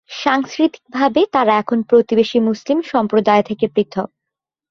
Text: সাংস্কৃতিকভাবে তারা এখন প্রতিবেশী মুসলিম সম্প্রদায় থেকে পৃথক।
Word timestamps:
সাংস্কৃতিকভাবে 0.09 1.21
তারা 1.31 1.53
এখন 1.57 1.79
প্রতিবেশী 1.81 2.37
মুসলিম 2.39 2.77
সম্প্রদায় 2.91 3.43
থেকে 3.43 3.65
পৃথক। 3.67 4.09